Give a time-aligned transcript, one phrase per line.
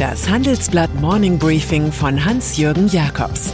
[0.00, 3.52] Das Handelsblatt Morning Briefing von Hans-Jürgen Jakobs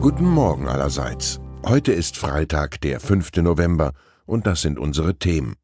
[0.00, 1.40] Guten Morgen allerseits.
[1.66, 3.32] Heute ist Freitag, der 5.
[3.42, 3.92] November,
[4.24, 5.56] und das sind unsere Themen.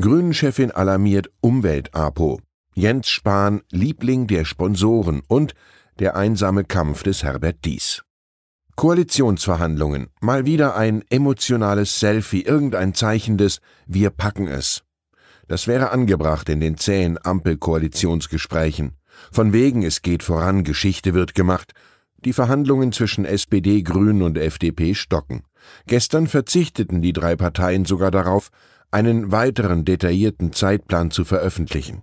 [0.00, 2.40] Grünen-Chefin alarmiert Umwelt-APO.
[2.74, 5.54] Jens Spahn, Liebling der Sponsoren und
[6.00, 8.02] der einsame Kampf des Herbert Dies.
[8.80, 10.08] Koalitionsverhandlungen.
[10.22, 14.84] Mal wieder ein emotionales Selfie, irgendein Zeichen des Wir packen es.
[15.48, 18.92] Das wäre angebracht in den zähen Ampel-Koalitionsgesprächen.
[19.30, 21.72] Von wegen, es geht voran, Geschichte wird gemacht.
[22.24, 25.42] Die Verhandlungen zwischen SPD, Grünen und FDP stocken.
[25.86, 28.48] Gestern verzichteten die drei Parteien sogar darauf,
[28.90, 32.00] einen weiteren detaillierten Zeitplan zu veröffentlichen.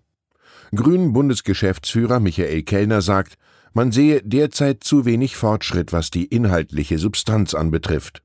[0.75, 3.33] Grünen Bundesgeschäftsführer Michael Kellner sagt,
[3.73, 8.23] man sehe derzeit zu wenig Fortschritt, was die inhaltliche Substanz anbetrifft.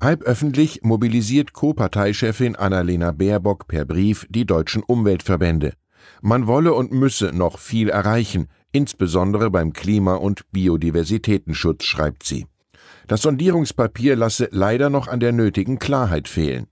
[0.00, 5.72] Halböffentlich mobilisiert Co-Parteichefin Annalena Baerbock per Brief die deutschen Umweltverbände.
[6.22, 12.46] Man wolle und müsse noch viel erreichen, insbesondere beim Klima- und Biodiversitätenschutz, schreibt sie.
[13.08, 16.66] Das Sondierungspapier lasse leider noch an der nötigen Klarheit fehlen.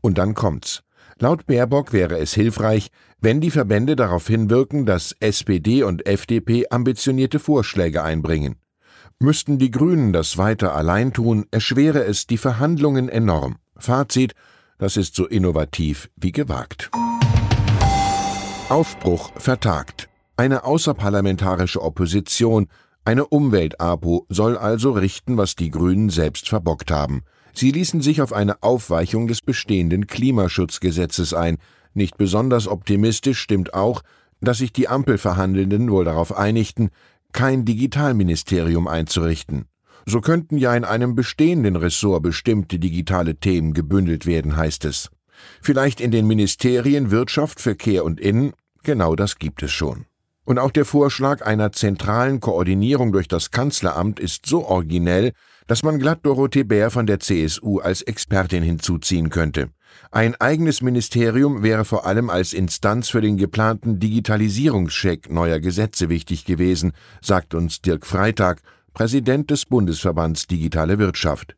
[0.00, 0.82] Und dann kommt's.
[1.22, 2.88] Laut Baerbock wäre es hilfreich,
[3.20, 8.56] wenn die Verbände darauf hinwirken, dass SPD und FDP ambitionierte Vorschläge einbringen.
[9.18, 13.56] Müssten die Grünen das weiter allein tun, erschwere es die Verhandlungen enorm.
[13.76, 14.32] Fazit,
[14.78, 16.90] das ist so innovativ wie gewagt.
[18.70, 20.08] Aufbruch vertagt.
[20.38, 22.68] Eine außerparlamentarische Opposition,
[23.04, 27.24] eine Umwelt-APO soll also richten, was die Grünen selbst verbockt haben.
[27.52, 31.58] Sie ließen sich auf eine Aufweichung des bestehenden Klimaschutzgesetzes ein.
[31.94, 34.02] Nicht besonders optimistisch stimmt auch,
[34.40, 36.90] dass sich die Ampelverhandelnden wohl darauf einigten,
[37.32, 39.66] kein Digitalministerium einzurichten.
[40.06, 45.10] So könnten ja in einem bestehenden Ressort bestimmte digitale Themen gebündelt werden, heißt es.
[45.62, 48.52] Vielleicht in den Ministerien Wirtschaft, Verkehr und Innen,
[48.82, 50.06] genau das gibt es schon.
[50.50, 55.30] Und auch der Vorschlag einer zentralen Koordinierung durch das Kanzleramt ist so originell,
[55.68, 59.68] dass man glatt Dorothee Bär von der CSU als Expertin hinzuziehen könnte.
[60.10, 66.44] Ein eigenes Ministerium wäre vor allem als Instanz für den geplanten Digitalisierungscheck neuer Gesetze wichtig
[66.46, 68.60] gewesen, sagt uns Dirk Freitag,
[68.92, 71.54] Präsident des Bundesverbands Digitale Wirtschaft.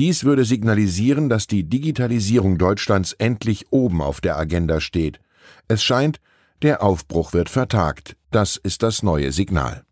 [0.00, 5.20] Dies würde signalisieren, dass die Digitalisierung Deutschlands endlich oben auf der Agenda steht.
[5.68, 6.18] Es scheint,
[6.64, 8.16] der Aufbruch wird vertagt.
[8.30, 9.84] Das ist das neue Signal.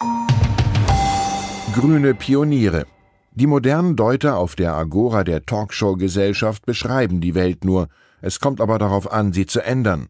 [1.75, 2.87] Grüne Pioniere.
[3.34, 7.88] Die modernen Deuter auf der Agora der Talkshow-Gesellschaft beschreiben die Welt nur,
[8.22, 10.09] es kommt aber darauf an, sie zu ändern.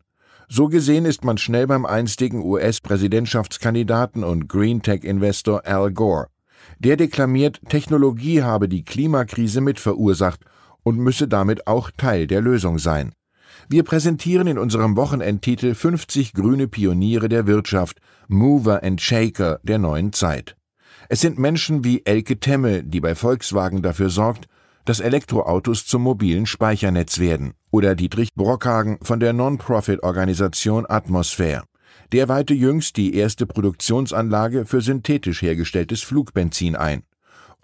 [0.48, 6.28] So gesehen ist man schnell beim einstigen US-Präsidentschaftskandidaten und Green Tech-Investor Al Gore.
[6.78, 10.40] Der deklamiert, Technologie habe die Klimakrise mit verursacht
[10.84, 13.14] und müsse damit auch Teil der Lösung sein.
[13.68, 17.98] Wir präsentieren in unserem Wochenendtitel 50 grüne Pioniere der Wirtschaft,
[18.28, 20.56] Mover and Shaker der neuen Zeit.
[21.08, 24.46] Es sind Menschen wie Elke Temme, die bei Volkswagen dafür sorgt,
[24.84, 31.64] dass Elektroautos zum mobilen Speichernetz werden, oder Dietrich Brockhagen von der Non-Profit-Organisation Atmosphäre.
[32.12, 37.04] Der weihte jüngst die erste Produktionsanlage für synthetisch hergestelltes Flugbenzin ein.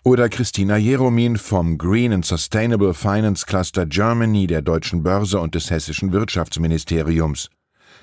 [0.09, 5.71] Oder Christina Jeromin vom Green and Sustainable Finance Cluster Germany der Deutschen Börse und des
[5.71, 7.51] Hessischen Wirtschaftsministeriums.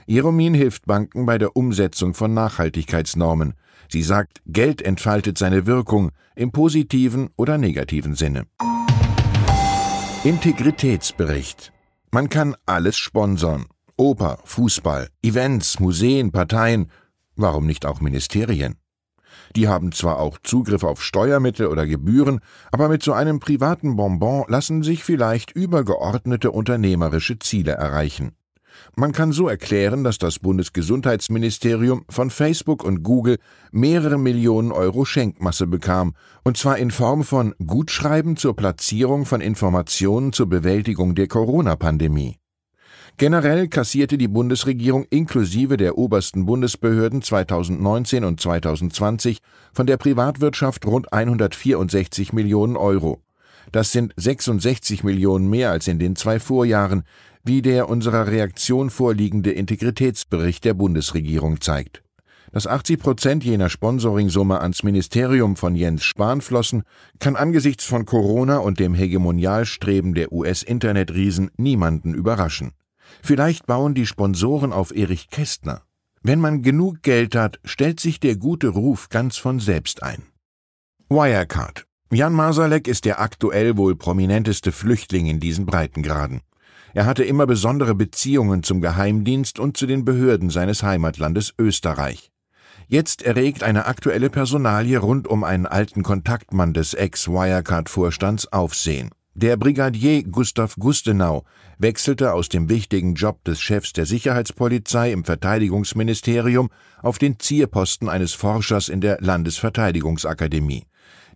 [0.05, 3.55] Jeromin hilft Banken bei der Umsetzung von Nachhaltigkeitsnormen.
[3.89, 8.45] Sie sagt, Geld entfaltet seine Wirkung im positiven oder negativen Sinne.
[10.23, 11.73] Integritätsbericht.
[12.11, 13.65] Man kann alles sponsern.
[13.97, 16.91] Oper, Fußball, Events, Museen, Parteien,
[17.35, 18.75] warum nicht auch Ministerien?
[19.55, 22.39] Die haben zwar auch Zugriff auf Steuermittel oder Gebühren,
[22.71, 28.33] aber mit so einem privaten Bonbon lassen sich vielleicht übergeordnete unternehmerische Ziele erreichen.
[28.95, 33.37] Man kann so erklären, dass das Bundesgesundheitsministerium von Facebook und Google
[33.71, 36.13] mehrere Millionen Euro Schenkmasse bekam,
[36.43, 42.37] und zwar in Form von Gutschreiben zur Platzierung von Informationen zur Bewältigung der Corona-Pandemie.
[43.17, 49.37] Generell kassierte die Bundesregierung inklusive der obersten Bundesbehörden 2019 und 2020
[49.71, 53.21] von der Privatwirtschaft rund 164 Millionen Euro.
[53.71, 57.03] Das sind 66 Millionen mehr als in den zwei Vorjahren,
[57.45, 62.03] wie der unserer Reaktion vorliegende Integritätsbericht der Bundesregierung zeigt.
[62.51, 66.83] Dass 80 Prozent jener Sponsoringsumme ans Ministerium von Jens Spahn flossen,
[67.19, 72.73] kann angesichts von Corona und dem Hegemonialstreben der US-Internetriesen niemanden überraschen.
[73.21, 75.81] Vielleicht bauen die Sponsoren auf Erich Kästner.
[76.21, 80.23] Wenn man genug Geld hat, stellt sich der gute Ruf ganz von selbst ein.
[81.09, 81.85] Wirecard.
[82.11, 86.41] Jan Masalek ist der aktuell wohl prominenteste Flüchtling in diesen Breitengraden.
[86.95, 92.31] Er hatte immer besondere Beziehungen zum Geheimdienst und zu den Behörden seines Heimatlandes Österreich.
[92.87, 99.09] Jetzt erregt eine aktuelle Personalie rund um einen alten Kontaktmann des Ex-Wirecard-Vorstands Aufsehen.
[99.37, 101.43] Der Brigadier Gustav Gustenau
[101.77, 106.69] wechselte aus dem wichtigen Job des Chefs der Sicherheitspolizei im Verteidigungsministerium
[107.01, 110.85] auf den Zierposten eines Forschers in der Landesverteidigungsakademie.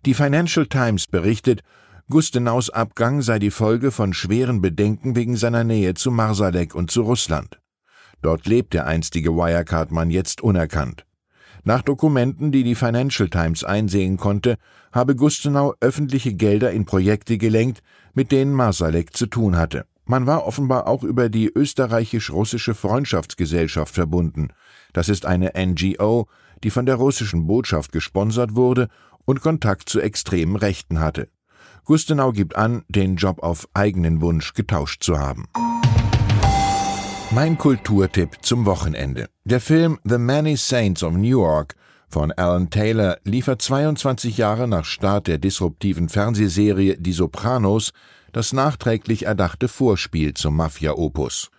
[0.06, 1.60] Die Financial Times berichtet,
[2.08, 7.02] Gustenaus Abgang sei die Folge von schweren Bedenken wegen seiner Nähe zu Marsalek und zu
[7.02, 7.60] Russland.
[8.22, 11.04] Dort lebt der einstige Wirecard-Mann jetzt unerkannt.
[11.64, 14.56] Nach Dokumenten, die die Financial Times einsehen konnte,
[14.92, 17.82] habe Gustenau öffentliche Gelder in Projekte gelenkt,
[18.14, 19.84] mit denen Marsalek zu tun hatte.
[20.06, 24.48] Man war offenbar auch über die österreichisch-russische Freundschaftsgesellschaft verbunden.
[24.92, 26.26] Das ist eine NGO,
[26.64, 28.88] die von der russischen Botschaft gesponsert wurde
[29.24, 31.28] und Kontakt zu extremen Rechten hatte.
[31.84, 35.46] Gustenau gibt an, den Job auf eigenen Wunsch getauscht zu haben.
[37.32, 39.28] Mein Kulturtipp zum Wochenende.
[39.44, 41.76] Der Film The Many Saints of Newark
[42.08, 47.92] von Alan Taylor liefert 22 Jahre nach Start der disruptiven Fernsehserie Die Sopranos
[48.32, 51.50] das nachträglich erdachte Vorspiel zum Mafia-Opus.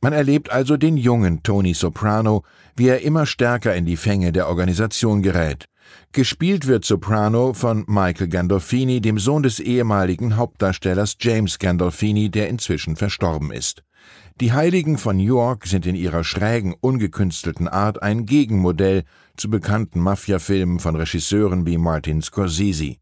[0.00, 2.42] Man erlebt also den jungen Tony Soprano,
[2.74, 5.66] wie er immer stärker in die Fänge der Organisation gerät.
[6.12, 12.96] Gespielt wird Soprano von Michael Gandolfini, dem Sohn des ehemaligen Hauptdarstellers James Gandolfini, der inzwischen
[12.96, 13.82] verstorben ist.
[14.40, 19.02] Die Heiligen von York sind in ihrer schrägen, ungekünstelten Art ein Gegenmodell
[19.36, 22.98] zu bekannten Mafia-Filmen von Regisseuren wie Martin Scorsese.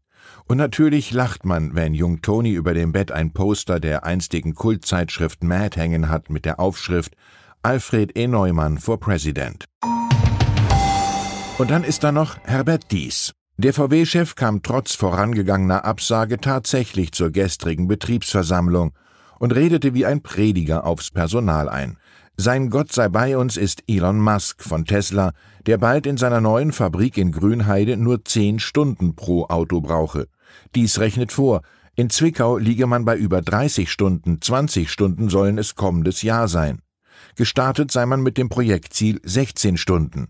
[0.47, 5.43] Und natürlich lacht man, wenn Jung Tony über dem Bett ein Poster der einstigen Kultzeitschrift
[5.43, 7.13] Mad hängen hat mit der Aufschrift
[7.61, 8.25] Alfred E.
[8.25, 9.65] Neumann for President.
[11.59, 13.33] Und dann ist da noch Herbert Dies.
[13.57, 18.93] Der VW-Chef kam trotz vorangegangener Absage tatsächlich zur gestrigen Betriebsversammlung
[19.39, 21.97] und redete wie ein Prediger aufs Personal ein.
[22.37, 25.33] Sein Gott sei bei uns ist Elon Musk von Tesla,
[25.65, 30.27] der bald in seiner neuen Fabrik in Grünheide nur zehn Stunden pro Auto brauche.
[30.75, 31.61] Dies rechnet vor,
[31.95, 36.83] in Zwickau liege man bei über 30 Stunden, 20 Stunden sollen es kommendes Jahr sein.
[37.35, 40.27] Gestartet sei man mit dem Projektziel 16 Stunden.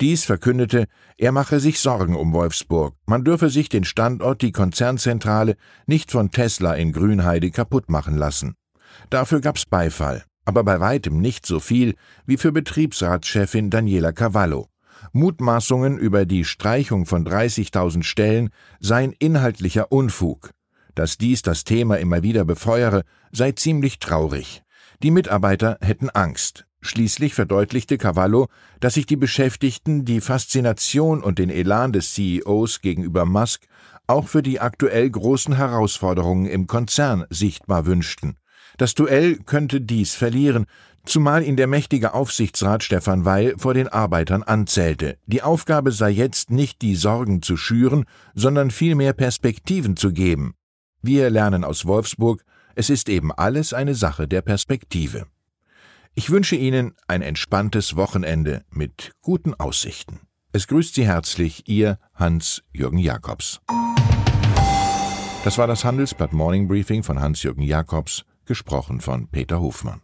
[0.00, 2.94] Dies verkündete, er mache sich Sorgen um Wolfsburg.
[3.06, 5.56] Man dürfe sich den Standort, die Konzernzentrale,
[5.86, 8.56] nicht von Tesla in Grünheide kaputt machen lassen.
[9.08, 11.94] Dafür gab's Beifall, aber bei weitem nicht so viel
[12.26, 14.68] wie für Betriebsratschefin Daniela Cavallo.
[15.12, 18.50] Mutmaßungen über die Streichung von 30.000 Stellen
[18.80, 20.50] seien inhaltlicher Unfug.
[20.94, 23.02] Dass dies das Thema immer wieder befeuere,
[23.32, 24.62] sei ziemlich traurig.
[25.02, 26.65] Die Mitarbeiter hätten Angst.
[26.86, 28.46] Schließlich verdeutlichte Cavallo,
[28.78, 33.66] dass sich die Beschäftigten die Faszination und den Elan des CEOs gegenüber Musk
[34.06, 38.36] auch für die aktuell großen Herausforderungen im Konzern sichtbar wünschten.
[38.78, 40.66] Das Duell könnte dies verlieren,
[41.04, 45.18] zumal ihn der mächtige Aufsichtsrat Stefan Weil vor den Arbeitern anzählte.
[45.26, 48.04] Die Aufgabe sei jetzt nicht die Sorgen zu schüren,
[48.34, 50.54] sondern vielmehr Perspektiven zu geben.
[51.02, 52.44] Wir lernen aus Wolfsburg,
[52.76, 55.26] es ist eben alles eine Sache der Perspektive.
[56.18, 60.20] Ich wünsche Ihnen ein entspanntes Wochenende mit guten Aussichten.
[60.50, 63.60] Es grüßt Sie herzlich Ihr Hans-Jürgen Jakobs.
[65.44, 70.00] Das war das Handelsblatt Morning Briefing von Hans-Jürgen Jakobs, gesprochen von Peter Hofmann.